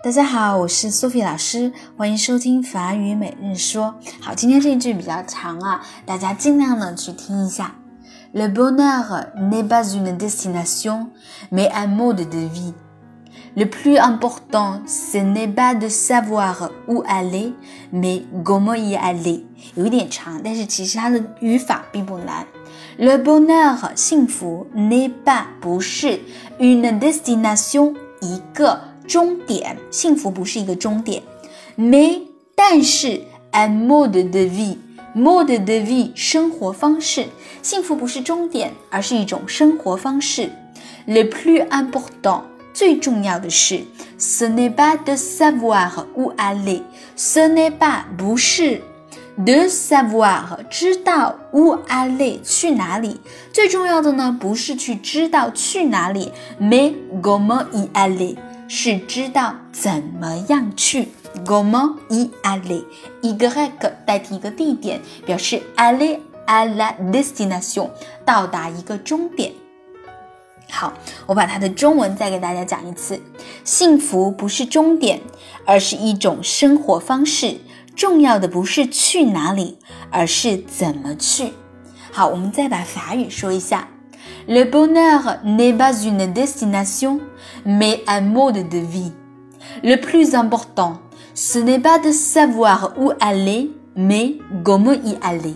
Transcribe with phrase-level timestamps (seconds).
[0.00, 3.96] 大家好，我是苏菲老师，欢迎收听法语每日说。
[4.20, 7.74] 好，今天这一句比较长啊，大家尽量呢去听一下。
[8.32, 11.08] Le bonheur n'est pas une destination,
[11.50, 12.74] mais un mode de vie.
[13.56, 17.54] Le plus important, ce n'est pas de savoir où aller,
[17.92, 19.42] mais comment y aller。
[19.74, 22.46] 有一点长，但是其实它的语法并不难。
[22.98, 26.20] Le bonheur 幸福 n'est pas 不是
[26.60, 28.80] une destination 一个。
[29.08, 31.22] 终点，幸福不是一个终点。
[31.76, 32.20] Mais
[32.54, 33.22] 但是
[33.52, 37.26] ，un mode de vie，mode de vie 生活方式，
[37.62, 40.50] 幸福不是终点，而是一种生活方式。
[41.06, 42.42] Le plus important
[42.74, 43.80] 最重要的是
[44.18, 48.82] ，ce n'est pas de savoir où aller，ce n'est pas 不是
[49.38, 53.20] de savoir 知道 où aller 去哪里，
[53.52, 58.36] 最重要的呢不是去知道去哪里，mais comment y aller。
[58.68, 61.08] 是知道怎么样去
[61.44, 63.32] ，comment y aller，y
[64.04, 67.88] 代替一个地点，表示 aller à la destination，
[68.26, 69.52] 到达一个终点。
[70.70, 70.92] 好，
[71.26, 73.18] 我把它的中文再给大家讲一次：
[73.64, 75.18] 幸福不是终点，
[75.64, 77.56] 而是一种生活方式。
[77.96, 79.78] 重要的不是去哪里，
[80.10, 81.54] 而是怎么去。
[82.12, 83.88] 好，我们再把法语说一下。
[84.48, 87.20] Le bonheur n'est pas une destination,
[87.66, 89.12] mais un mode de vie.
[89.84, 91.00] Le plus important,
[91.34, 95.54] ce n'est pas de savoir où aller, mais comment y aller.